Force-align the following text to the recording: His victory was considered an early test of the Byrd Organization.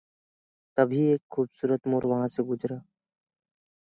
His 0.77 0.87
victory 0.89 1.09
was 1.11 1.19
considered 1.31 1.81
an 1.85 1.93
early 1.93 2.23
test 2.27 2.39
of 2.39 2.47
the 2.47 2.57
Byrd 2.57 2.71
Organization. 2.71 2.87